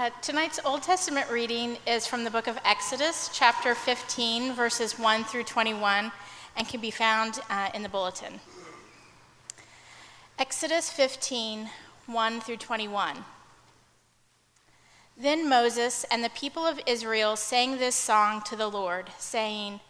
[0.00, 5.24] Uh, tonight's Old Testament reading is from the book of Exodus, chapter 15, verses 1
[5.24, 6.10] through 21,
[6.56, 8.40] and can be found uh, in the bulletin.
[10.38, 11.68] Exodus 15,
[12.06, 13.26] 1 through 21.
[15.18, 19.80] Then Moses and the people of Israel sang this song to the Lord, saying,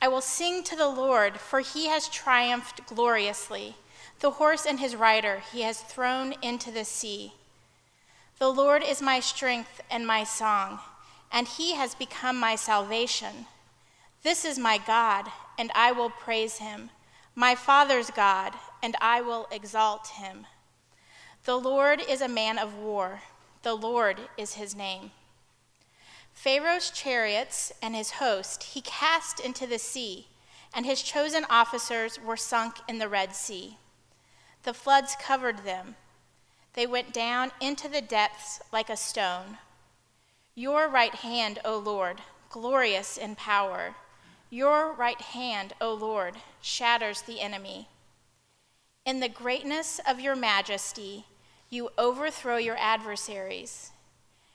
[0.00, 3.74] I will sing to the Lord, for he has triumphed gloriously.
[4.20, 7.32] The horse and his rider he has thrown into the sea.
[8.38, 10.78] The Lord is my strength and my song,
[11.32, 13.46] and he has become my salvation.
[14.22, 15.26] This is my God,
[15.58, 16.90] and I will praise him,
[17.34, 20.46] my Father's God, and I will exalt him.
[21.46, 23.22] The Lord is a man of war,
[23.64, 25.10] the Lord is his name.
[26.32, 30.28] Pharaoh's chariots and his host he cast into the sea,
[30.72, 33.78] and his chosen officers were sunk in the Red Sea.
[34.62, 35.96] The floods covered them
[36.78, 39.58] they went down into the depths like a stone.
[40.54, 43.96] Your right hand, O Lord, glorious in power.
[44.48, 47.88] Your right hand, O Lord, shatters the enemy.
[49.04, 51.24] In the greatness of your majesty,
[51.68, 53.90] you overthrow your adversaries.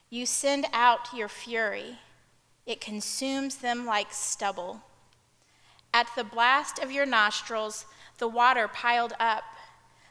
[0.09, 1.97] You send out your fury,
[2.65, 4.81] it consumes them like stubble.
[5.93, 7.85] At the blast of your nostrils,
[8.17, 9.43] the water piled up.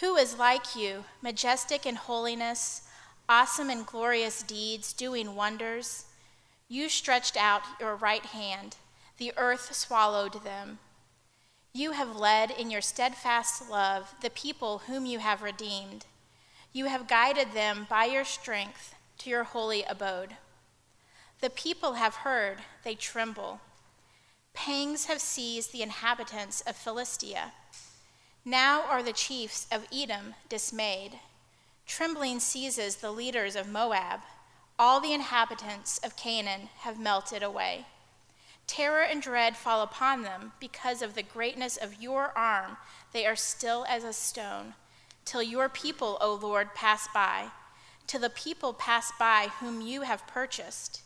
[0.00, 2.82] Who is like you, majestic in holiness,
[3.28, 6.06] awesome in glorious deeds, doing wonders?
[6.68, 8.76] You stretched out your right hand,
[9.18, 10.78] the earth swallowed them.
[11.72, 16.06] You have led in your steadfast love the people whom you have redeemed.
[16.72, 20.36] You have guided them by your strength to your holy abode.
[21.40, 23.60] The people have heard, they tremble.
[24.54, 27.52] Pangs have seized the inhabitants of Philistia.
[28.46, 31.18] Now are the chiefs of Edom dismayed.
[31.86, 34.20] Trembling seizes the leaders of Moab.
[34.78, 37.86] All the inhabitants of Canaan have melted away.
[38.66, 42.76] Terror and dread fall upon them because of the greatness of your arm.
[43.14, 44.74] They are still as a stone,
[45.24, 47.46] till your people, O Lord, pass by,
[48.06, 51.00] till the people pass by whom you have purchased.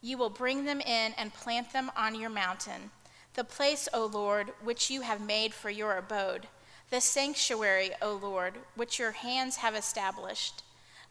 [0.00, 2.90] You will bring them in and plant them on your mountain,
[3.34, 6.46] the place, O Lord, which you have made for your abode
[6.90, 10.62] the sanctuary, O Lord, which your hands have established.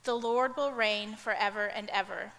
[0.03, 2.33] The Lord will reign forever and ever.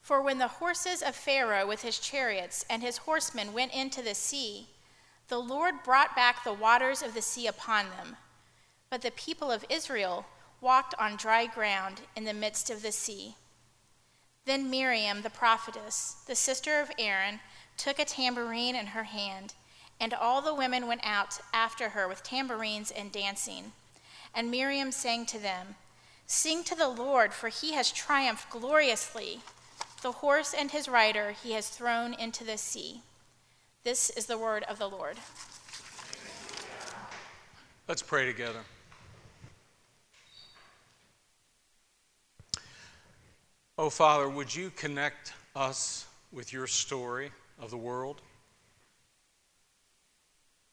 [0.00, 4.14] For when the horses of Pharaoh with his chariots and his horsemen went into the
[4.14, 4.68] sea,
[5.28, 8.16] the Lord brought back the waters of the sea upon them.
[8.88, 10.24] But the people of Israel
[10.62, 13.36] walked on dry ground in the midst of the sea.
[14.46, 17.40] Then Miriam, the prophetess, the sister of Aaron,
[17.76, 19.52] took a tambourine in her hand
[20.00, 23.72] and all the women went out after her with tambourines and dancing.
[24.34, 25.76] And Miriam sang to them,
[26.26, 29.40] Sing to the Lord, for he has triumphed gloriously.
[30.02, 33.00] The horse and his rider he has thrown into the sea.
[33.82, 35.16] This is the word of the Lord.
[37.88, 38.60] Let's pray together.
[43.78, 48.20] Oh, Father, would you connect us with your story of the world?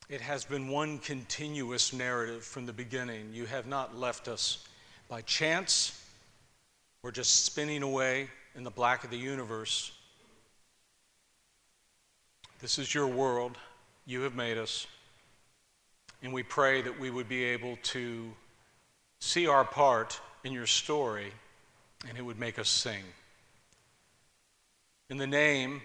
[0.07, 3.31] It has been one continuous narrative from the beginning.
[3.33, 4.63] You have not left us
[5.09, 5.99] by chance
[7.01, 9.91] or just spinning away in the black of the universe.
[12.61, 13.57] This is your world.
[14.05, 14.85] You have made us.
[16.21, 18.31] And we pray that we would be able to
[19.19, 21.31] see our part in your story
[22.07, 23.03] and it would make us sing.
[25.09, 25.81] In the name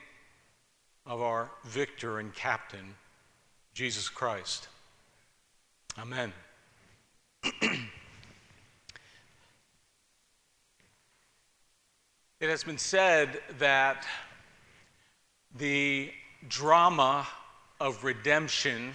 [1.06, 2.94] of our victor and captain,
[3.80, 4.68] Jesus Christ.
[5.98, 6.34] Amen.
[7.42, 7.80] it
[12.42, 14.06] has been said that
[15.56, 16.12] the
[16.46, 17.26] drama
[17.80, 18.92] of redemption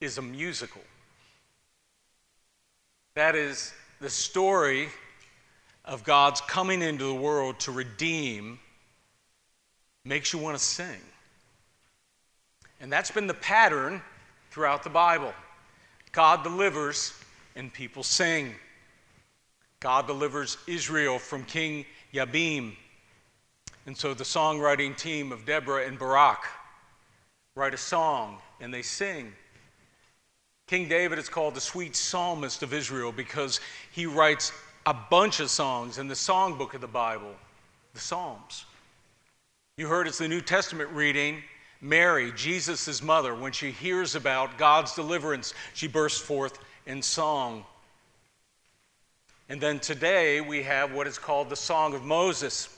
[0.00, 0.80] is a musical.
[3.14, 4.88] That is the story
[5.84, 8.58] of God's coming into the world to redeem
[10.06, 11.02] makes you want to sing.
[12.84, 14.02] And that's been the pattern
[14.50, 15.32] throughout the Bible.
[16.12, 17.14] God delivers
[17.56, 18.54] and people sing.
[19.80, 22.76] God delivers Israel from King Jabin.
[23.86, 26.44] And so the songwriting team of Deborah and Barak
[27.54, 29.32] write a song and they sing.
[30.66, 33.60] King David is called the sweet psalmist of Israel because
[33.92, 34.52] he writes
[34.84, 37.34] a bunch of songs in the songbook of the Bible,
[37.94, 38.66] the Psalms.
[39.78, 41.42] You heard it's the New Testament reading.
[41.84, 47.62] Mary, Jesus' mother, when she hears about God's deliverance, she bursts forth in song.
[49.50, 52.74] And then today we have what is called the Song of Moses.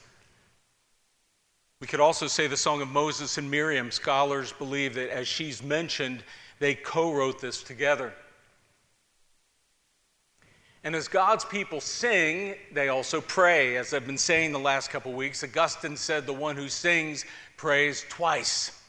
[1.81, 3.93] We could also say the Song of Moses and Miriam.
[3.93, 6.25] Scholars believe that as she's mentioned,
[6.58, 8.12] they co wrote this together.
[10.82, 13.76] And as God's people sing, they also pray.
[13.76, 17.25] As I've been saying the last couple of weeks, Augustine said the one who sings
[17.56, 18.82] prays twice.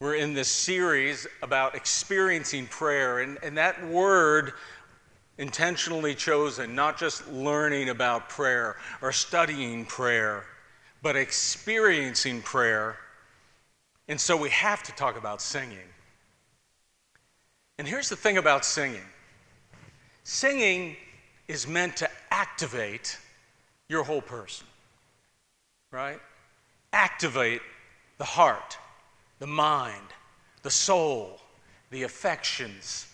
[0.00, 4.54] We're in this series about experiencing prayer, and, and that word
[5.36, 10.44] intentionally chosen, not just learning about prayer or studying prayer,
[11.02, 12.96] but experiencing prayer.
[14.08, 15.76] And so we have to talk about singing.
[17.76, 19.04] And here's the thing about singing
[20.24, 20.96] singing
[21.46, 23.18] is meant to activate
[23.90, 24.66] your whole person,
[25.92, 26.20] right?
[26.94, 27.60] Activate
[28.16, 28.78] the heart
[29.40, 30.06] the mind,
[30.62, 31.40] the soul,
[31.90, 33.06] the affections.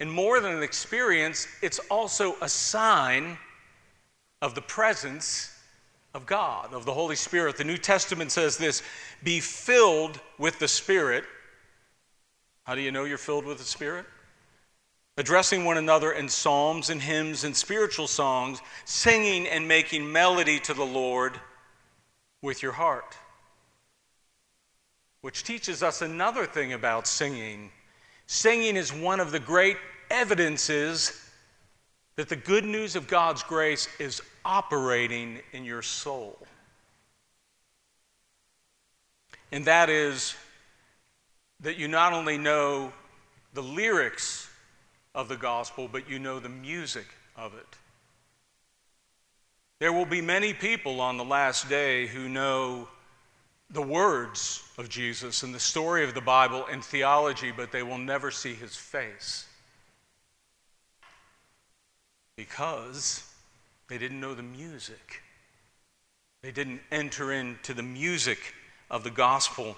[0.00, 3.38] And more than an experience, it's also a sign
[4.42, 5.56] of the presence
[6.14, 7.56] of God, of the Holy Spirit.
[7.56, 8.82] The New Testament says this
[9.22, 11.24] be filled with the Spirit.
[12.64, 14.04] How do you know you're filled with the Spirit?
[15.16, 20.74] Addressing one another in psalms and hymns and spiritual songs, singing and making melody to
[20.74, 21.38] the Lord
[22.42, 23.16] with your heart
[25.22, 27.70] which teaches us another thing about singing.
[28.26, 29.76] Singing is one of the great
[30.10, 31.30] evidences
[32.16, 36.38] that the good news of God's grace is operating in your soul.
[39.52, 40.34] And that is
[41.60, 42.92] that you not only know
[43.52, 44.48] the lyrics
[45.14, 47.06] of the gospel, but you know the music
[47.36, 47.66] of it.
[49.80, 52.88] There will be many people on the last day who know
[53.70, 57.98] the words of Jesus and the story of the Bible and theology, but they will
[57.98, 59.46] never see his face
[62.36, 63.22] because
[63.88, 65.22] they didn't know the music.
[66.42, 68.38] They didn't enter into the music
[68.90, 69.76] of the gospel.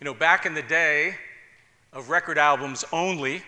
[0.00, 1.14] You know, back in the day
[1.92, 3.42] of record albums only,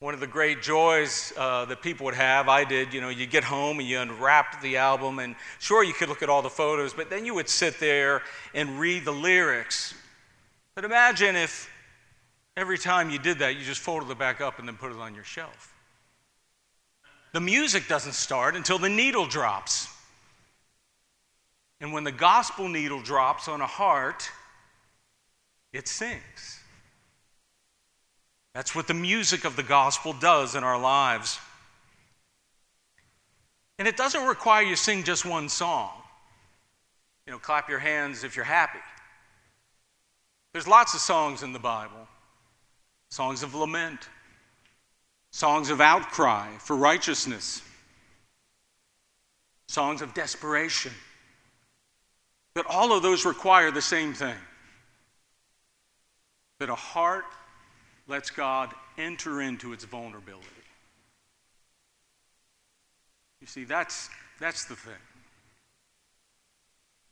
[0.00, 3.26] one of the great joys uh, that people would have, I did, you know, you
[3.26, 6.48] get home and you unwrap the album, and sure, you could look at all the
[6.48, 8.22] photos, but then you would sit there
[8.54, 9.94] and read the lyrics.
[10.76, 11.68] But imagine if
[12.56, 14.98] every time you did that, you just folded it back up and then put it
[14.98, 15.74] on your shelf.
[17.32, 19.88] The music doesn't start until the needle drops.
[21.80, 24.30] And when the gospel needle drops on a heart,
[25.72, 26.57] it sings.
[28.58, 31.38] That's what the music of the gospel does in our lives.
[33.78, 35.92] And it doesn't require you sing just one song.
[37.24, 38.80] You know, clap your hands if you're happy.
[40.52, 42.08] There's lots of songs in the Bible
[43.10, 44.08] songs of lament,
[45.30, 47.62] songs of outcry for righteousness,
[49.68, 50.90] songs of desperation.
[52.56, 54.34] But all of those require the same thing
[56.58, 57.24] that a heart
[58.08, 60.46] lets God enter into its vulnerability.
[63.40, 64.10] You see, that's,
[64.40, 64.94] that's the thing.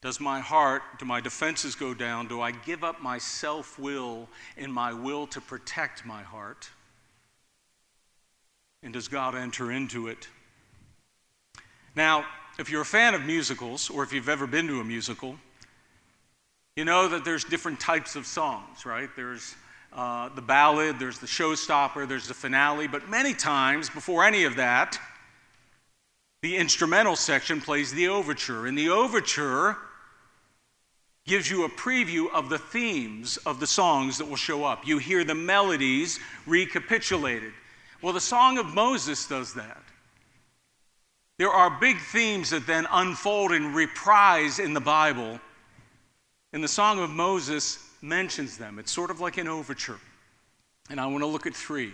[0.02, 2.28] Does my heart, do my defenses go down?
[2.28, 6.68] Do I give up my self will and my will to protect my heart?
[8.82, 10.28] And does God enter into it?
[11.94, 12.24] Now,
[12.58, 15.36] if you're a fan of musicals, or if you've ever been to a musical,
[16.76, 19.08] you know that there's different types of songs, right?
[19.16, 19.56] There's
[19.96, 24.56] uh, the ballad, there's the showstopper, there's the finale, but many times before any of
[24.56, 25.00] that,
[26.42, 28.66] the instrumental section plays the overture.
[28.66, 29.78] And the overture
[31.26, 34.86] gives you a preview of the themes of the songs that will show up.
[34.86, 37.52] You hear the melodies recapitulated.
[38.02, 39.82] Well, the Song of Moses does that.
[41.38, 45.40] There are big themes that then unfold and reprise in the Bible.
[46.52, 48.78] In the Song of Moses, mentions them.
[48.78, 49.98] It's sort of like an overture.
[50.90, 51.92] And I want to look at three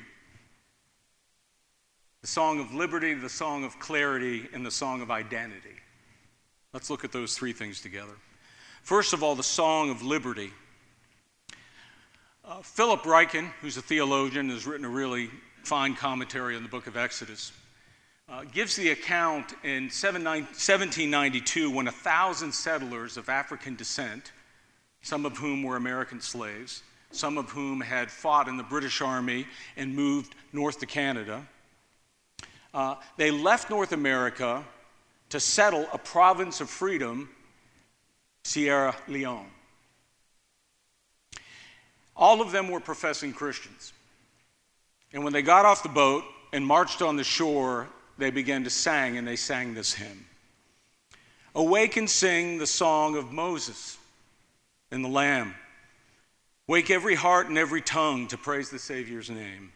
[2.21, 5.75] the song of liberty, the song of clarity, and the song of identity.
[6.73, 8.13] Let's look at those three things together.
[8.83, 10.53] First of all, the song of liberty.
[12.45, 15.31] Uh, Philip Ryken, who's a theologian, has written a really
[15.65, 17.51] fine commentary on the book of Exodus,
[18.29, 24.33] uh, gives the account in 1792 when a thousand settlers of African descent,
[25.03, 29.47] some of whom were American slaves, some of whom had fought in the British Army
[29.77, 31.47] and moved north to Canada,
[32.73, 34.65] uh, they left North America
[35.29, 37.29] to settle a province of freedom,
[38.45, 39.51] Sierra Leone.
[42.17, 43.93] All of them were professing Christians.
[45.13, 48.71] And when they got off the boat and marched on the shore, they began to
[48.71, 50.27] sing, and they sang this hymn
[51.55, 53.99] Awake and sing the song of Moses
[54.93, 55.55] and the Lamb.
[56.69, 59.73] Wake every heart and every tongue to praise the Savior's name.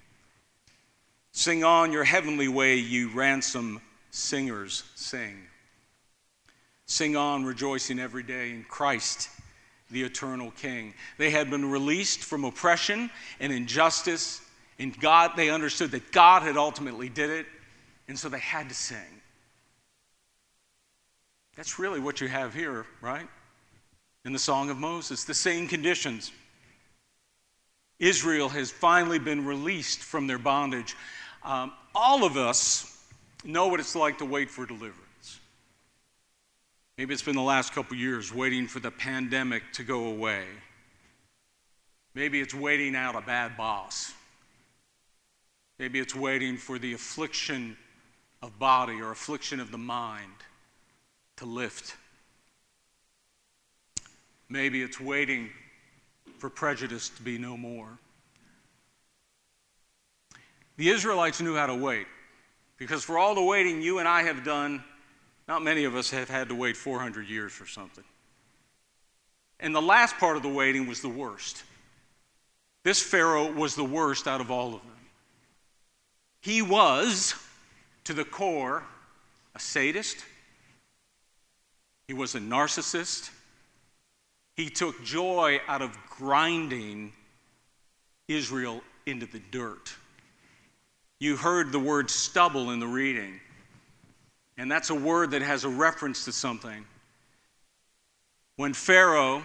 [1.32, 3.80] Sing on your heavenly way, you ransom
[4.10, 5.36] singers, sing.
[6.86, 9.28] Sing on, rejoicing every day in Christ,
[9.90, 10.94] the eternal King.
[11.18, 14.40] They had been released from oppression and injustice,
[14.78, 17.46] and God, they understood that God had ultimately did it,
[18.06, 18.98] and so they had to sing.
[21.56, 23.26] That's really what you have here, right?
[24.26, 26.32] In the Song of Moses, the same conditions.
[28.00, 30.96] Israel has finally been released from their bondage.
[31.44, 33.00] Um, all of us
[33.44, 35.38] know what it's like to wait for deliverance.
[36.98, 40.42] Maybe it's been the last couple years waiting for the pandemic to go away.
[42.12, 44.12] Maybe it's waiting out a bad boss.
[45.78, 47.76] Maybe it's waiting for the affliction
[48.42, 50.32] of body or affliction of the mind
[51.36, 51.94] to lift.
[54.48, 55.50] Maybe it's waiting
[56.38, 57.98] for prejudice to be no more.
[60.76, 62.06] The Israelites knew how to wait
[62.76, 64.84] because for all the waiting you and I have done,
[65.48, 68.04] not many of us have had to wait 400 years for something.
[69.58, 71.64] And the last part of the waiting was the worst.
[72.84, 74.92] This Pharaoh was the worst out of all of them.
[76.40, 77.34] He was,
[78.04, 78.84] to the core,
[79.54, 80.24] a sadist,
[82.06, 83.30] he was a narcissist.
[84.56, 87.12] He took joy out of grinding
[88.26, 89.94] Israel into the dirt.
[91.20, 93.40] You heard the word stubble in the reading,
[94.56, 96.84] and that's a word that has a reference to something.
[98.56, 99.42] When Pharaoh,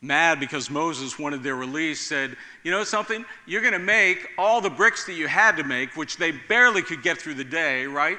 [0.00, 3.24] mad because Moses wanted their release, said, You know something?
[3.46, 6.82] You're going to make all the bricks that you had to make, which they barely
[6.82, 8.18] could get through the day, right?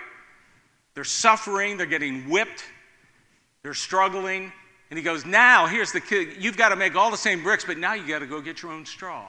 [0.93, 2.63] They're suffering, they're getting whipped,
[3.63, 4.51] they're struggling.
[4.91, 6.36] And he goes, Now, here's the kid.
[6.38, 8.62] You've got to make all the same bricks, but now you got to go get
[8.62, 9.25] your own straw.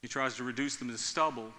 [0.00, 1.52] He tries to reduce them to stubble.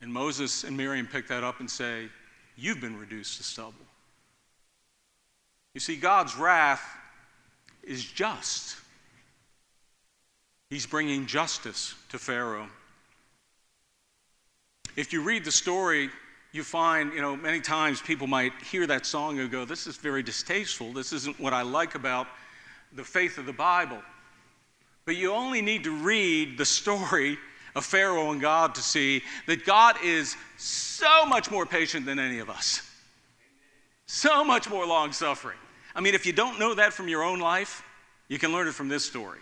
[0.00, 2.08] And Moses and Miriam pick that up and say,
[2.56, 3.74] You've been reduced to stubble.
[5.74, 6.82] You see, God's wrath
[7.82, 8.76] is just.
[10.70, 12.68] He's bringing justice to Pharaoh.
[14.94, 16.10] If you read the story,
[16.52, 19.96] you find, you know, many times people might hear that song and go, This is
[19.96, 20.92] very distasteful.
[20.92, 22.28] This isn't what I like about
[22.94, 24.02] the faith of the Bible.
[25.04, 27.38] But you only need to read the story
[27.74, 32.38] of Pharaoh and God to see that God is so much more patient than any
[32.38, 32.88] of us,
[34.06, 35.56] so much more long suffering.
[35.94, 37.82] I mean, if you don't know that from your own life,
[38.28, 39.38] you can learn it from this story.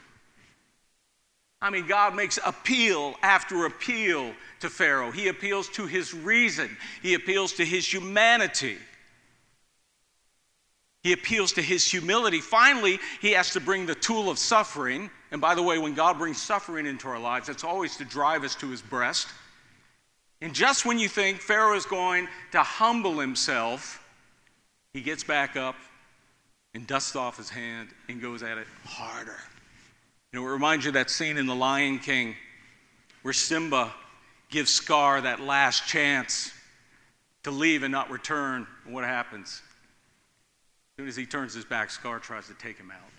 [1.63, 5.11] I mean, God makes appeal after appeal to Pharaoh.
[5.11, 8.79] He appeals to his reason, he appeals to his humanity.
[11.03, 12.41] He appeals to his humility.
[12.43, 16.19] Finally, he has to bring the tool of suffering and by the way, when God
[16.19, 19.29] brings suffering into our lives, it's always to drive us to his breast.
[20.41, 24.03] And just when you think Pharaoh is going to humble himself,
[24.93, 25.77] he gets back up
[26.75, 29.37] and dusts off his hand and goes at it harder.
[30.33, 32.37] You know, it reminds you of that scene in The Lion King
[33.23, 33.93] where Simba
[34.49, 36.53] gives Scar that last chance
[37.43, 38.67] to leave and not return.
[38.85, 39.49] And what happens?
[39.49, 43.11] As soon as he turns his back, Scar tries to take him out.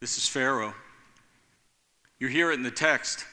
[0.00, 0.74] This is Pharaoh.
[2.20, 3.24] You hear it in the text.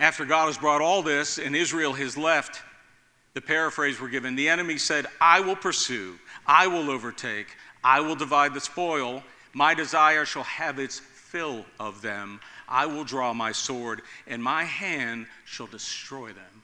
[0.00, 2.62] After God has brought all this and Israel has left,
[3.34, 7.46] the paraphrase we're given the enemy said, I will pursue, I will overtake,
[7.84, 9.22] I will divide the spoil.
[9.56, 12.40] My desire shall have its fill of them.
[12.68, 16.62] I will draw my sword, and my hand shall destroy them.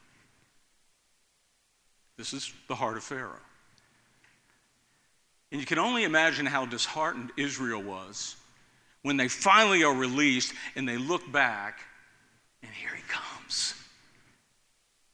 [2.18, 3.40] This is the heart of Pharaoh.
[5.50, 8.36] And you can only imagine how disheartened Israel was
[9.00, 11.80] when they finally are released and they look back,
[12.62, 13.72] and here he comes.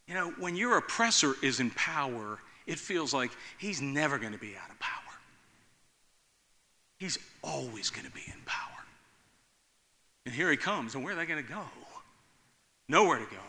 [0.08, 4.38] You know, when your oppressor is in power, it feels like he's never going to
[4.38, 5.07] be out of power.
[6.98, 8.68] He's always going to be in power.
[10.26, 11.62] And here he comes, and where are they going to go?
[12.88, 13.40] Nowhere to go.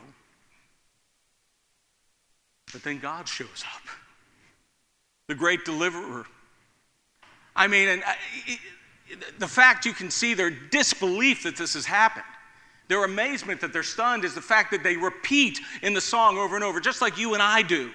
[2.71, 3.81] But then God shows up,
[5.27, 6.25] the great deliverer.
[7.55, 8.13] I mean, and uh,
[9.39, 12.25] the fact you can see their disbelief that this has happened,
[12.87, 16.55] their amazement that they're stunned, is the fact that they repeat in the song over
[16.55, 17.91] and over, just like you and I do.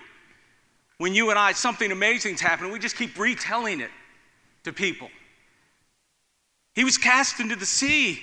[0.98, 3.90] When you and I, something amazing's happened, we just keep retelling it
[4.64, 5.08] to people.
[6.74, 8.20] He was cast into the sea.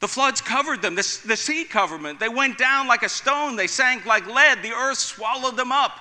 [0.00, 2.16] The floods covered them, the, the sea covered them.
[2.18, 5.92] They went down like a stone, they sank like lead, the earth swallowed them up.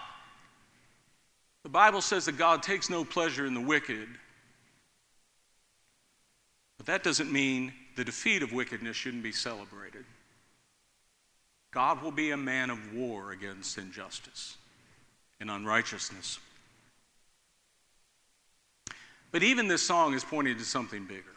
[1.64, 4.08] The Bible says that God takes no pleasure in the wicked.
[6.78, 10.04] But that doesn't mean the defeat of wickedness shouldn't be celebrated.
[11.70, 14.58] God will be a man of war against injustice
[15.40, 16.40] and unrighteousness.
[19.32, 21.36] But even this song is pointing to something bigger.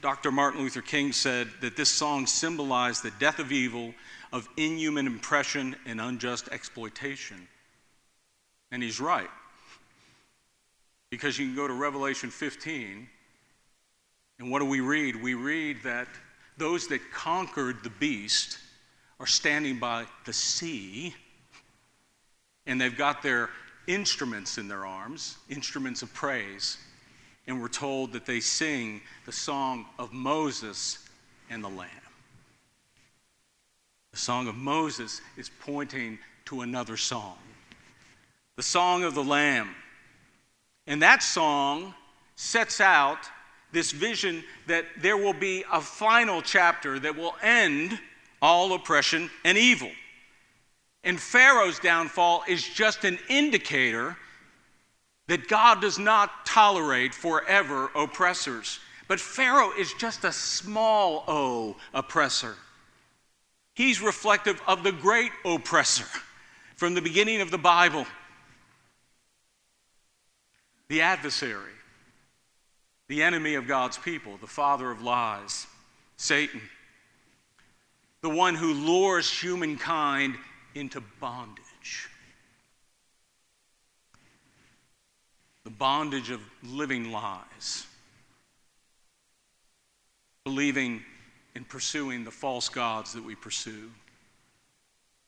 [0.00, 0.30] Dr.
[0.30, 3.94] Martin Luther King said that this song symbolized the death of evil,
[4.32, 7.48] of inhuman oppression, and unjust exploitation.
[8.70, 9.30] And he's right.
[11.10, 13.08] Because you can go to Revelation 15,
[14.38, 15.20] and what do we read?
[15.20, 16.06] We read that
[16.58, 18.58] those that conquered the beast
[19.18, 21.14] are standing by the sea,
[22.66, 23.50] and they've got their
[23.88, 26.78] instruments in their arms, instruments of praise
[27.48, 31.08] and we're told that they sing the song of Moses
[31.48, 31.88] and the Lamb.
[34.12, 37.38] The song of Moses is pointing to another song,
[38.56, 39.70] the song of the Lamb.
[40.86, 41.94] And that song
[42.36, 43.18] sets out
[43.72, 47.98] this vision that there will be a final chapter that will end
[48.42, 49.90] all oppression and evil.
[51.02, 54.16] And Pharaoh's downfall is just an indicator
[55.28, 58.80] that God does not tolerate forever oppressors.
[59.06, 62.56] But Pharaoh is just a small o oppressor.
[63.74, 66.06] He's reflective of the great oppressor
[66.76, 68.06] from the beginning of the Bible
[70.88, 71.72] the adversary,
[73.08, 75.66] the enemy of God's people, the father of lies,
[76.16, 76.62] Satan,
[78.22, 80.34] the one who lures humankind
[80.74, 81.62] into bondage.
[85.68, 87.86] The bondage of living lies,
[90.46, 91.02] believing
[91.54, 93.90] and pursuing the false gods that we pursue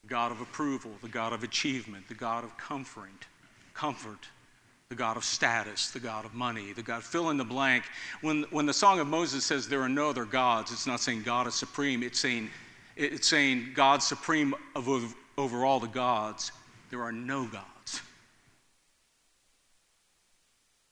[0.02, 3.26] the God of approval, the God of achievement, the God of comfort,
[3.74, 4.30] comfort,
[4.88, 7.84] the God of status, the God of money, the God, fill in the blank.
[8.22, 11.22] When, when the Song of Moses says there are no other gods, it's not saying
[11.22, 12.48] God is supreme, it's saying,
[12.96, 16.50] it's saying God supreme of, over all the gods.
[16.88, 18.00] There are no gods.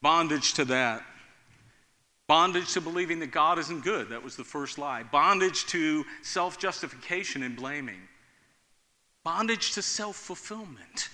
[0.03, 1.03] Bondage to that.
[2.29, 4.11] Bondage to believing that God isn't good.
[4.11, 5.03] That was the first lie.
[5.03, 8.01] Bondage to self justification and blaming.
[9.25, 11.09] Bondage to self fulfillment.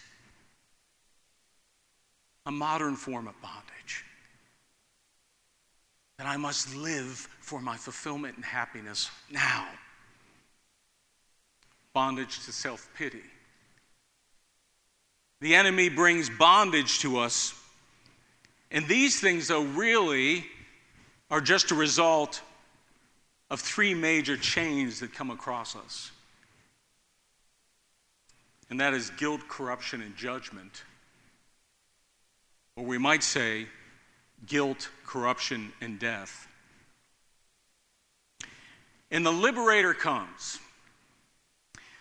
[2.47, 4.05] A modern form of bondage.
[6.19, 9.67] That I must live for my fulfillment and happiness now.
[11.93, 13.23] Bondage to self pity.
[15.41, 17.55] The enemy brings bondage to us
[18.71, 20.45] and these things, though, really
[21.31, 22.43] are just a result
[23.51, 26.11] of three major chains that come across us.
[28.71, 30.85] And that is guilt, corruption, and judgment.
[32.77, 33.67] Or we might say
[34.47, 36.49] guilt, corruption, and death.
[39.11, 40.59] And the liberator comes.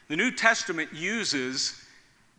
[0.07, 1.82] The New Testament uses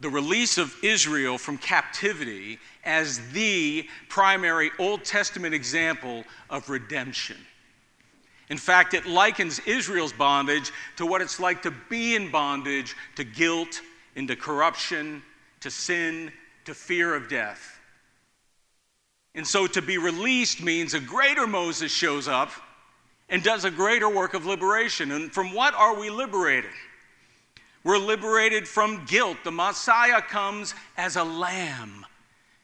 [0.00, 7.36] the release of Israel from captivity as the primary Old Testament example of redemption.
[8.50, 13.24] In fact, it likens Israel's bondage to what it's like to be in bondage to
[13.24, 13.80] guilt,
[14.16, 15.22] into corruption,
[15.60, 16.30] to sin,
[16.66, 17.78] to fear of death.
[19.34, 22.50] And so to be released means a greater Moses shows up
[23.28, 25.10] and does a greater work of liberation.
[25.12, 26.70] And from what are we liberated?
[27.84, 29.36] We're liberated from guilt.
[29.44, 32.06] The Messiah comes as a lamb,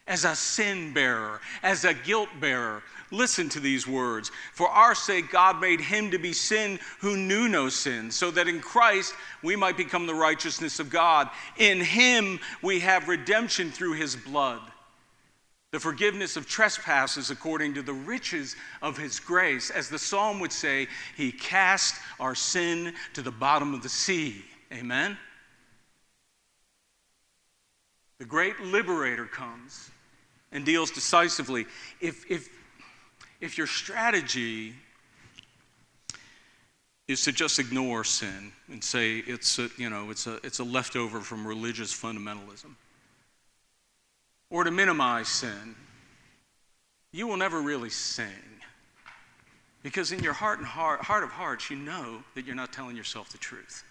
[0.07, 2.83] as a sin bearer, as a guilt bearer.
[3.13, 4.31] Listen to these words.
[4.55, 8.49] For our sake, God made him to be sin who knew no sin, so that
[8.49, 11.29] in Christ we might become the righteousness of God.
[11.59, 14.61] In him we have redemption through his blood,
[15.73, 19.71] the forgiveness of trespasses according to the riches of his grace.
[19.71, 24.45] As the psalm would say, he cast our sin to the bottom of the sea.
[24.73, 25.17] Amen?
[28.19, 29.91] The great liberator comes
[30.53, 31.67] and deals decisively.
[32.01, 32.49] If, if,
[33.41, 34.75] if your strategy
[37.09, 40.65] is to just ignore sin and say it's a, you know, it's a, it's a
[40.65, 42.75] leftover from religious fundamentalism.
[44.51, 45.75] Or to minimize sin.
[47.13, 48.27] You will never really sing.
[49.83, 52.97] Because in your heart and heart, heart of hearts, you know that you're not telling
[52.97, 53.83] yourself the truth.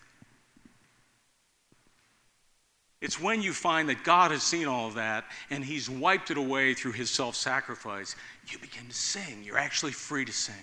[3.02, 6.38] It's when you find that God has seen all of that and He's wiped it
[6.38, 8.16] away through His self sacrifice,
[8.48, 9.44] you begin to sing.
[9.44, 10.56] You're actually free to sing.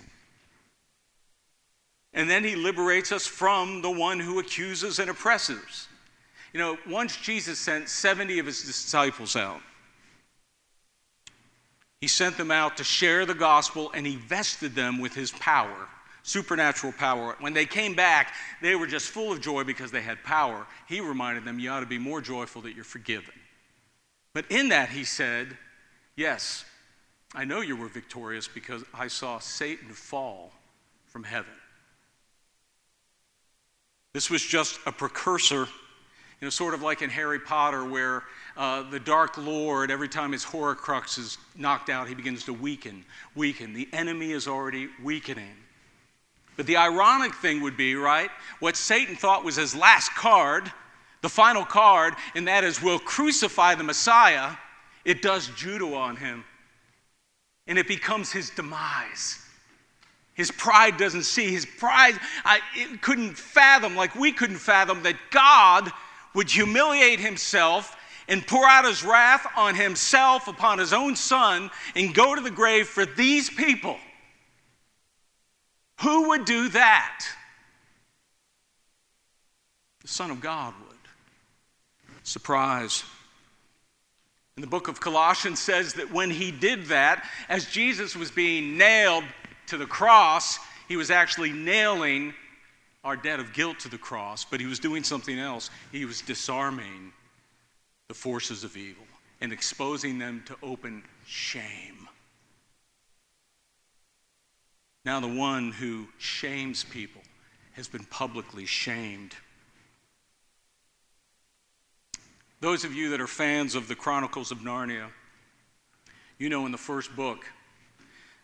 [2.13, 5.87] And then he liberates us from the one who accuses and oppresses.
[6.51, 9.61] You know, once Jesus sent 70 of his disciples out,
[12.01, 15.87] he sent them out to share the gospel and he vested them with his power,
[16.27, 17.35] supernatural power.
[17.39, 20.67] When they came back, they were just full of joy because they had power.
[20.87, 23.33] He reminded them, You ought to be more joyful that you're forgiven.
[24.33, 25.57] But in that, he said,
[26.15, 26.65] Yes,
[27.33, 30.51] I know you were victorious because I saw Satan fall
[31.05, 31.53] from heaven.
[34.13, 35.67] This was just a precursor,
[36.41, 38.23] you know, sort of like in Harry Potter, where
[38.57, 43.05] uh, the Dark Lord, every time his Horcrux is knocked out, he begins to weaken,
[43.35, 43.73] weaken.
[43.73, 45.55] The enemy is already weakening.
[46.57, 50.71] But the ironic thing would be, right, what Satan thought was his last card,
[51.21, 54.55] the final card, and that is, we'll crucify the Messiah,
[55.05, 56.43] it does judo on him.
[57.67, 59.39] And it becomes his demise.
[60.33, 61.51] His pride doesn't see.
[61.51, 62.59] His pride I,
[63.01, 65.91] couldn't fathom, like we couldn't fathom, that God
[66.33, 67.95] would humiliate himself
[68.27, 72.51] and pour out his wrath on himself, upon his own son, and go to the
[72.51, 73.97] grave for these people.
[76.01, 77.25] Who would do that?
[80.01, 80.97] The Son of God would.
[82.23, 83.03] Surprise.
[84.55, 88.77] And the book of Colossians says that when he did that, as Jesus was being
[88.77, 89.23] nailed
[89.67, 92.33] to the cross, he was actually nailing
[93.03, 95.69] our debt of guilt to the cross, but he was doing something else.
[95.91, 97.13] He was disarming
[98.07, 99.05] the forces of evil
[99.41, 102.07] and exposing them to open shame.
[105.07, 107.21] Now, the one who shames people
[107.75, 109.35] has been publicly shamed.
[112.59, 115.07] Those of you that are fans of the Chronicles of Narnia,
[116.37, 117.45] you know in the first book,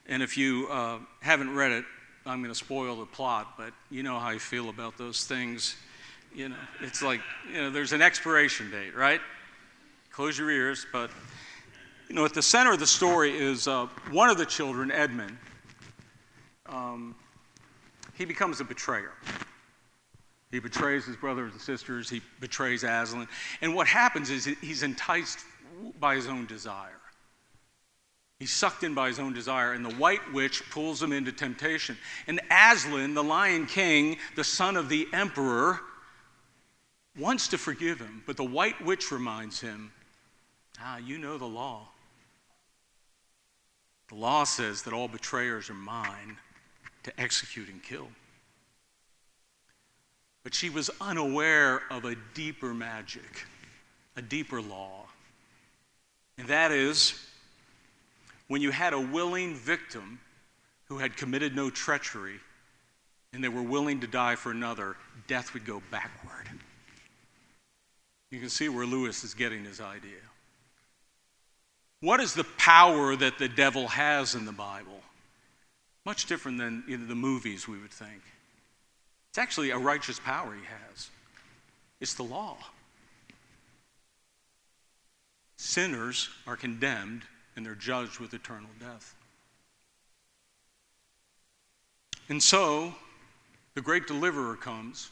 [0.07, 1.83] and if you uh, haven't read it,
[2.25, 5.75] I'm going to spoil the plot, but you know how I feel about those things.
[6.33, 7.19] You know, it's like,
[7.51, 9.19] you know, there's an expiration date, right?
[10.13, 11.11] Close your ears, but,
[12.07, 15.37] you know, at the center of the story is uh, one of the children, Edmund.
[16.73, 17.15] Um,
[18.15, 19.11] he becomes a betrayer.
[20.51, 23.27] He betrays his brothers and sisters, he betrays Aslan.
[23.61, 25.39] And what happens is he's enticed
[25.99, 26.99] by his own desire.
[28.39, 31.97] He's sucked in by his own desire, and the white witch pulls him into temptation.
[32.27, 35.79] And Aslan, the lion king, the son of the emperor,
[37.17, 39.91] wants to forgive him, but the white witch reminds him
[40.81, 41.87] ah, you know the law.
[44.09, 46.37] The law says that all betrayers are mine
[47.03, 48.07] to execute and kill.
[50.43, 53.45] But she was unaware of a deeper magic,
[54.17, 55.05] a deeper law.
[56.37, 57.13] And that is
[58.47, 60.19] when you had a willing victim
[60.85, 62.39] who had committed no treachery
[63.31, 64.95] and they were willing to die for another,
[65.27, 66.47] death would go backward.
[68.29, 70.21] You can see where Lewis is getting his idea.
[72.01, 75.01] What is the power that the devil has in the Bible?
[76.05, 78.21] Much different than the movies we would think.
[79.29, 81.09] It's actually a righteous power he has.
[81.99, 82.57] It's the law.
[85.57, 87.23] Sinners are condemned
[87.55, 89.15] and they're judged with eternal death.
[92.29, 92.93] And so,
[93.75, 95.09] the great deliverer comes,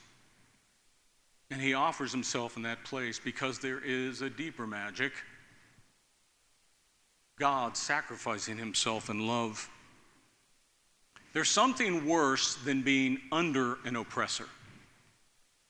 [1.50, 5.14] and he offers himself in that place because there is a deeper magic
[7.38, 9.70] God sacrificing himself in love.
[11.34, 14.48] There's something worse than being under an oppressor.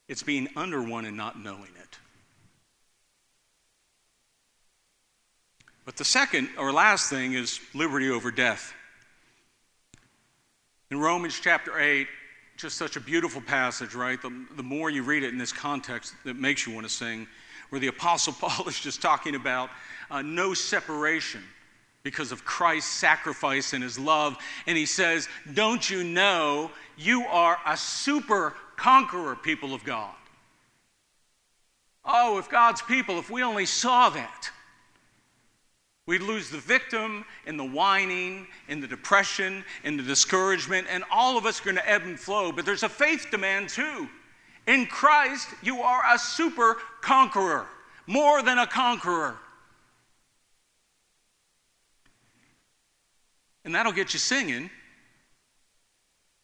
[0.08, 1.98] It's being under one and not knowing it.
[5.84, 8.72] But the second or last thing is liberty over death.
[10.90, 12.06] In Romans chapter 8,
[12.56, 14.20] just such a beautiful passage, right?
[14.20, 17.26] The, the more you read it in this context, it makes you want to sing,
[17.70, 19.70] where the Apostle Paul is just talking about
[20.10, 21.42] uh, no separation
[22.02, 24.36] because of Christ's sacrifice and his love.
[24.66, 30.14] And he says, Don't you know you are a super conqueror, people of God?
[32.04, 34.50] Oh, if God's people, if we only saw that,
[36.06, 41.38] we'd lose the victim and the whining and the depression and the discouragement, and all
[41.38, 42.50] of us are going to ebb and flow.
[42.50, 44.08] But there's a faith demand too.
[44.66, 47.66] In Christ, you are a super conqueror,
[48.06, 49.36] more than a conqueror.
[53.64, 54.70] And that'll get you singing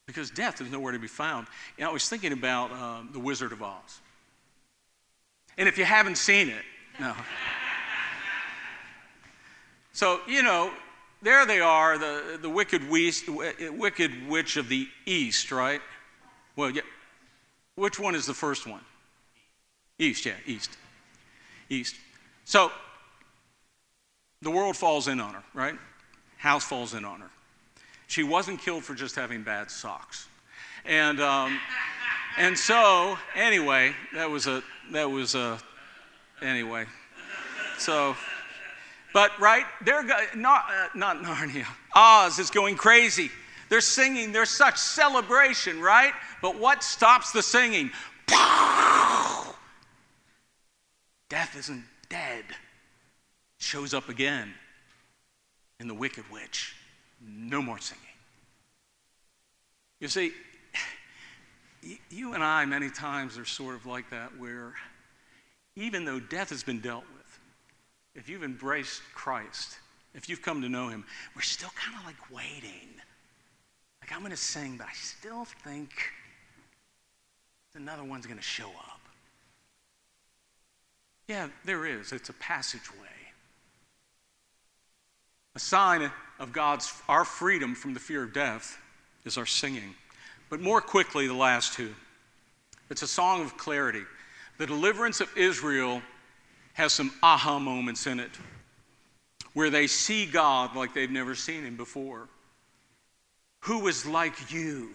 [0.07, 1.46] because death is nowhere to be found.
[1.78, 4.00] Know, I was thinking about uh, The Wizard of Oz.
[5.59, 6.64] And if you haven't seen it,
[7.00, 7.14] no.
[9.92, 10.72] So, you know,
[11.22, 15.81] there they are, the, the wicked, west, wicked witch of the east, right?
[16.54, 16.83] Well, yeah.
[17.74, 18.81] Which one is the first one?
[19.98, 20.76] East, yeah, east.
[21.68, 21.96] East.
[22.44, 22.70] So,
[24.40, 25.74] the world falls in on her, right?
[26.38, 27.31] House falls in on her.
[28.07, 30.29] She wasn't killed for just having bad socks.
[30.85, 31.61] And, um,
[32.38, 35.59] and so, anyway, that was a, that was a,
[36.40, 36.87] anyway.
[37.77, 38.16] So,
[39.12, 41.66] but right, they're not, uh, not Narnia.
[41.94, 43.31] Oz is going crazy.
[43.68, 44.33] They're singing.
[44.33, 46.12] There's such celebration, right?
[46.40, 47.90] But what stops the singing?
[51.29, 52.44] Death isn't dead.
[53.59, 54.55] Shows up again
[55.81, 56.75] in the wicked witch.
[57.21, 58.05] No more singing.
[60.01, 60.33] You see,
[62.11, 64.75] you and I, many times, are sort of like that, where
[65.77, 67.41] even though death has been dealt with,
[68.14, 69.79] if you've embraced Christ,
[70.14, 72.88] if you've come to know Him, we're still kind of like waiting.
[74.01, 75.91] Like, I'm going to sing, but I still think
[77.75, 79.01] another one's going to show up.
[81.29, 82.12] Yeah, there is.
[82.12, 83.07] It's a passageway.
[85.59, 88.79] A sign of God's our freedom from the fear of death
[89.25, 89.97] is our singing.
[90.51, 91.97] But more quickly, the last two.
[92.90, 94.05] It's a song of clarity.
[94.59, 96.01] The deliverance of Israel
[96.75, 98.31] has some aha moments in it
[99.53, 102.29] where they see God like they've never seen him before.
[103.62, 104.90] Who is like you?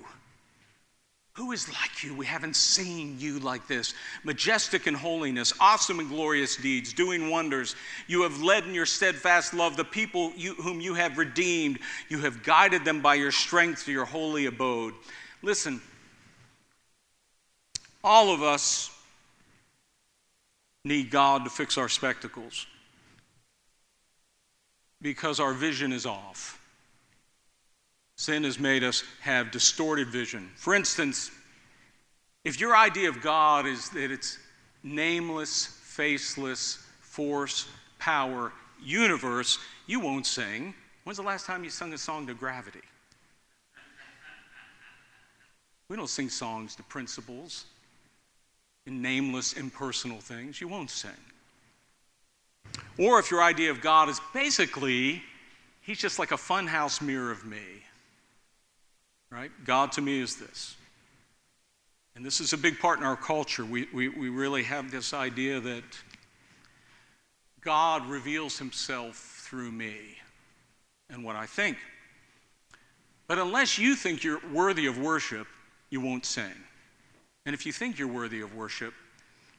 [1.35, 2.13] Who is like you?
[2.13, 3.95] We haven't seen you like this.
[4.23, 7.75] Majestic in holiness, awesome in glorious deeds, doing wonders.
[8.07, 11.79] You have led in your steadfast love the people you, whom you have redeemed.
[12.07, 14.93] You have guided them by your strength to your holy abode.
[15.41, 15.81] Listen,
[18.03, 18.91] all of us
[20.85, 22.67] need God to fix our spectacles
[25.01, 26.62] because our vision is off.
[28.15, 30.49] Sin has made us have distorted vision.
[30.55, 31.31] For instance,
[32.43, 34.37] if your idea of God is that it's
[34.83, 37.67] nameless, faceless, force,
[37.99, 40.73] power, universe, you won't sing.
[41.03, 42.81] When's the last time you sung a song to gravity?
[45.89, 47.65] We don't sing songs to principles
[48.85, 51.11] in nameless, impersonal things, you won't sing.
[52.97, 55.21] Or if your idea of God is basically,
[55.81, 57.61] He's just like a funhouse mirror of me,
[59.33, 59.51] right?
[59.65, 60.75] God to me is this.
[62.15, 63.65] And this is a big part in our culture.
[63.65, 65.83] We, we, we really have this idea that
[67.61, 69.17] God reveals Himself
[69.47, 69.95] through me
[71.09, 71.77] and what I think.
[73.27, 75.47] But unless you think you're worthy of worship,
[75.89, 76.53] you won't sing.
[77.45, 78.93] And if you think you're worthy of worship,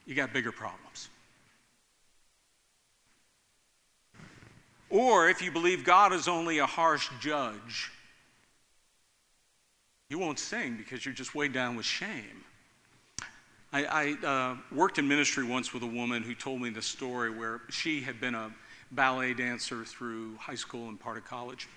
[0.05, 1.09] you got bigger problems.
[4.89, 7.91] Or if you believe God is only a harsh judge,
[10.09, 12.43] you won't sing because you're just weighed down with shame.
[13.73, 17.29] I, I uh, worked in ministry once with a woman who told me the story
[17.29, 18.51] where she had been a
[18.91, 21.67] ballet dancer through high school and part of college.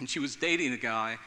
[0.00, 1.18] And she was dating a guy,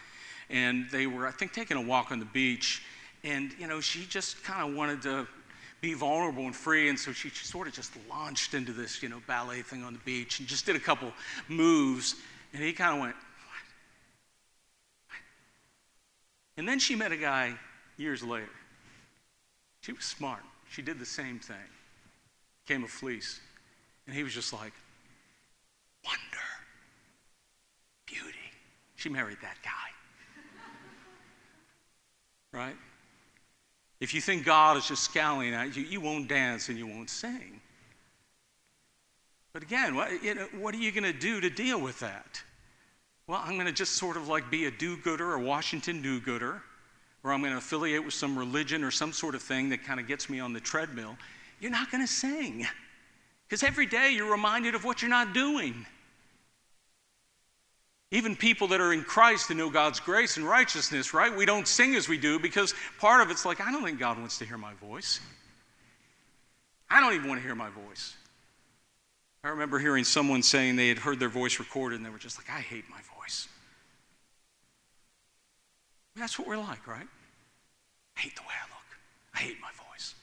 [0.49, 2.83] and they were, I think, taking a walk on the beach.
[3.23, 5.27] And, you know, she just kind of wanted to
[5.81, 6.89] be vulnerable and free.
[6.89, 9.93] And so she, she, sort of just launched into this, you know, ballet thing on
[9.93, 11.11] the beach and just did a couple
[11.47, 12.15] moves.
[12.53, 13.23] And he kind of went, what?
[15.07, 15.17] what?
[16.61, 17.55] And then she met a guy
[17.97, 18.45] years later.
[19.79, 20.43] She was smart.
[20.69, 21.55] She did the same thing.
[22.67, 23.39] Came a fleece.
[24.05, 24.71] And he was just like,
[26.05, 26.45] wonder,
[28.05, 28.37] beauty.
[28.95, 29.71] She married that guy.
[32.59, 32.75] right?
[33.99, 37.09] If you think God is just scowling at you, you won't dance and you won't
[37.09, 37.59] sing.
[39.51, 42.43] But again, what, you know, what are you going to do to deal with that?
[43.27, 46.19] Well, I'm going to just sort of like be a do gooder, a Washington do
[46.19, 46.61] gooder,
[47.23, 49.99] or I'm going to affiliate with some religion or some sort of thing that kind
[49.99, 51.17] of gets me on the treadmill.
[51.59, 52.65] You're not going to sing.
[53.47, 55.85] Because every day you're reminded of what you're not doing.
[58.09, 61.35] Even people that are in Christ and know God's grace and righteousness, right?
[61.35, 64.17] We don't sing as we do because part of it's like, I don't think God
[64.17, 65.19] wants to hear my voice.
[66.89, 68.15] I don't even want to hear my voice.
[69.43, 72.37] I remember hearing someone saying they had heard their voice recorded and they were just
[72.37, 73.47] like, I hate my voice.
[76.15, 77.07] That's what we're like, right?
[78.17, 78.99] I hate the way I look.
[79.33, 80.13] I hate my voice.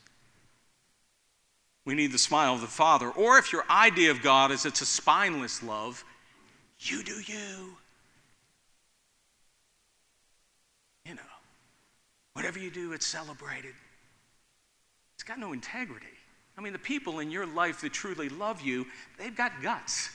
[1.85, 3.11] We need the smile of the Father.
[3.11, 6.04] Or if your idea of God is it's a spineless love,
[6.78, 7.76] you do you.
[11.04, 11.20] You know,
[12.35, 13.74] whatever you do, it's celebrated.
[15.14, 16.07] It's got no integrity.
[16.59, 18.85] I mean, the people in your life that truly love you,
[19.16, 20.11] they've got guts.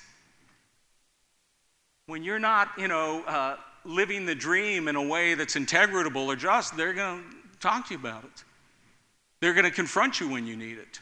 [2.07, 6.35] When you're not, you know, uh, living the dream in a way that's integratable or
[6.35, 8.43] just, they're going to talk to you about it.
[9.39, 10.99] They're going to confront you when you need it.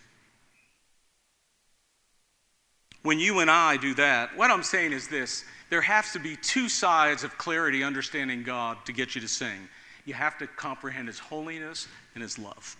[3.01, 6.35] When you and I do that, what I'm saying is this there has to be
[6.35, 9.67] two sides of clarity understanding God to get you to sing.
[10.05, 12.77] You have to comprehend His holiness and His love.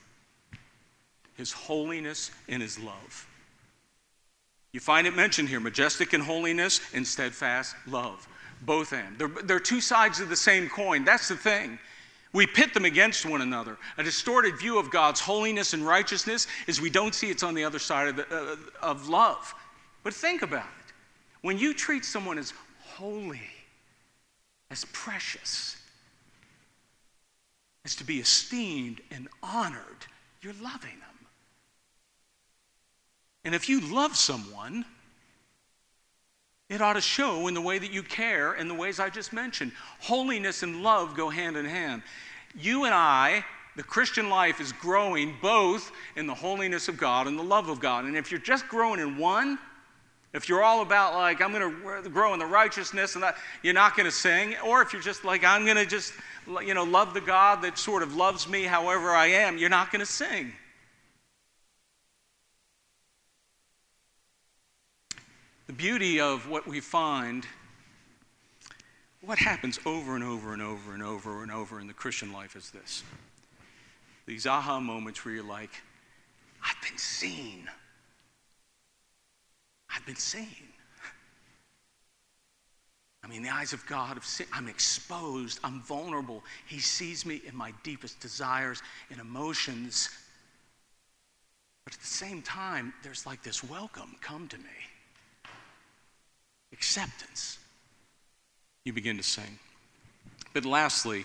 [1.42, 3.28] His holiness and His love.
[4.74, 8.28] You find it mentioned here majestic in holiness and steadfast love.
[8.62, 9.18] Both and.
[9.18, 11.04] They're, they're two sides of the same coin.
[11.04, 11.80] That's the thing.
[12.32, 13.80] We pit them against one another.
[13.98, 17.64] A distorted view of God's holiness and righteousness is we don't see it's on the
[17.64, 19.54] other side of, the, uh, of love.
[20.04, 20.94] But think about it.
[21.42, 23.42] When you treat someone as holy,
[24.70, 25.76] as precious,
[27.84, 30.06] as to be esteemed and honored,
[30.42, 31.11] you're loving them.
[33.44, 34.86] And if you love someone,
[36.70, 39.34] it ought to show in the way that you care in the ways I just
[39.34, 39.72] mentioned.
[40.00, 42.02] Holiness and love go hand in hand.
[42.58, 43.44] You and I,
[43.76, 47.80] the Christian life is growing both in the holiness of God and the love of
[47.80, 48.06] God.
[48.06, 49.58] And if you're just growing in one,
[50.34, 53.74] if you're all about like I'm going to grow in the righteousness and that, you're
[53.74, 54.56] not going to sing.
[54.66, 56.14] Or if you're just like I'm going to just
[56.66, 59.92] you know love the God that sort of loves me however I am, you're not
[59.92, 60.54] going to sing.
[65.72, 67.48] The beauty of what we find,
[69.22, 72.58] what happens over and over and over and over and over in the Christian life
[72.58, 73.04] is this
[74.26, 75.70] these aha moments where you're like,
[76.62, 77.70] I've been seen.
[79.96, 80.68] I've been seen.
[83.24, 86.44] I mean, the eyes of God have seen, I'm exposed, I'm vulnerable.
[86.68, 90.10] He sees me in my deepest desires and emotions.
[91.86, 94.91] But at the same time, there's like this welcome come to me
[96.74, 97.60] acceptance,
[98.86, 99.60] you begin to sing.
[100.54, 101.24] But lastly,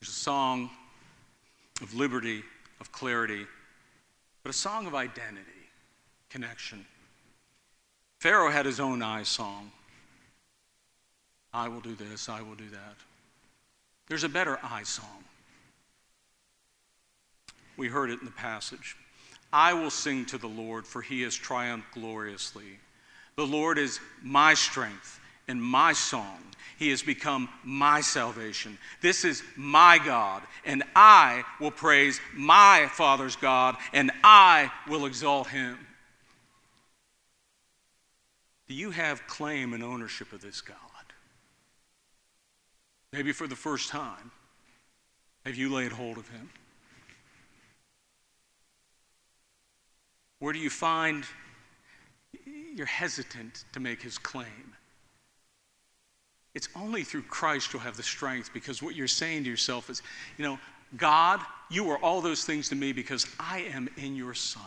[0.00, 0.70] there's a song
[1.82, 2.42] of liberty,
[2.80, 3.46] of clarity,
[4.42, 5.40] but a song of identity,
[6.30, 6.84] connection.
[8.18, 9.70] Pharaoh had his own I song.
[11.52, 12.96] I will do this, I will do that.
[14.08, 15.24] There's a better I song.
[17.76, 18.96] We heard it in the passage.
[19.52, 22.78] I will sing to the Lord, for he has triumphed gloriously.
[23.36, 26.38] The Lord is my strength and my song.
[26.78, 28.78] He has become my salvation.
[29.00, 35.48] This is my God, and I will praise my Father's God, and I will exalt
[35.48, 35.78] him.
[38.66, 40.78] Do you have claim and ownership of this God?
[43.12, 44.32] Maybe for the first time,
[45.44, 46.50] have you laid hold of him?
[50.40, 51.24] Where do you find
[52.74, 54.74] you're hesitant to make his claim.
[56.54, 60.02] It's only through Christ you'll have the strength because what you're saying to yourself is,
[60.38, 60.58] you know,
[60.96, 64.62] God, you are all those things to me because I am in your Son.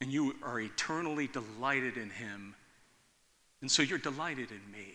[0.00, 2.54] And you are eternally delighted in him.
[3.60, 4.92] And so you're delighted in me.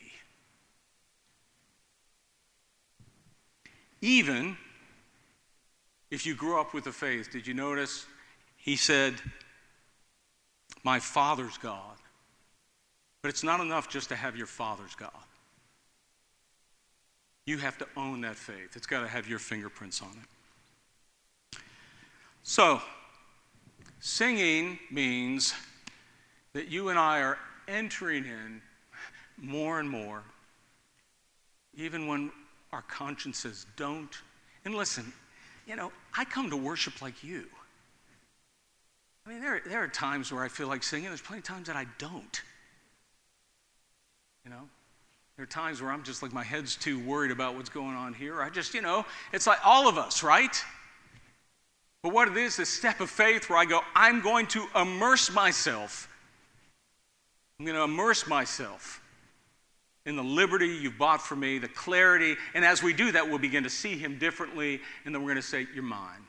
[4.02, 4.56] Even
[6.12, 8.06] if you grew up with the faith, did you notice?
[8.56, 9.16] He said,
[10.84, 11.98] my Father's God.
[13.22, 15.12] But it's not enough just to have your Father's God.
[17.46, 21.60] You have to own that faith, it's got to have your fingerprints on it.
[22.44, 22.82] So,
[24.00, 25.54] singing means
[26.54, 27.38] that you and I are
[27.68, 28.62] entering in
[29.38, 30.24] more and more,
[31.76, 32.32] even when
[32.72, 34.16] our consciences don't.
[34.66, 35.12] And listen,
[35.68, 37.46] you know, I come to worship like you.
[39.30, 41.68] I mean, there, there are times where I feel like singing, there's plenty of times
[41.68, 42.42] that I don't.
[44.44, 44.68] You know?
[45.36, 48.16] There are times where I'm just like, my head's too worried about what's going on
[48.16, 48.42] here.
[48.42, 50.60] I just, you know, it's like all of us, right?
[52.02, 55.32] But what it is, a step of faith where I go, I'm going to immerse
[55.32, 56.10] myself.
[57.60, 59.00] I'm going to immerse myself
[60.08, 62.36] in the liberty you've bought for me, the clarity.
[62.56, 64.82] And as we do that, we'll begin to see Him differently.
[65.06, 66.26] And then we're going to say, You're mine.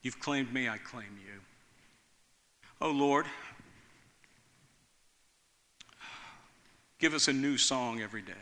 [0.00, 1.35] You've claimed me, I claim you.
[2.80, 3.24] Oh Lord,
[6.98, 8.34] give us a new song every day.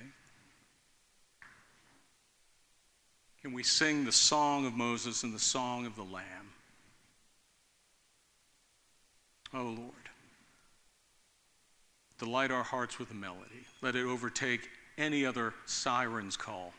[3.43, 6.51] Can we sing the song of Moses and the song of the Lamb?
[9.53, 10.09] Oh Lord,
[12.19, 13.67] delight our hearts with a melody.
[13.83, 14.69] Let it overtake
[14.99, 16.73] any other siren's call.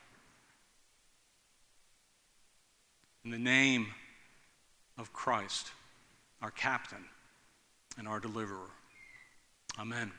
[3.23, 3.87] In the name
[4.97, 5.71] of Christ,
[6.41, 7.05] our captain
[7.97, 8.69] and our deliverer.
[9.79, 10.11] Amen.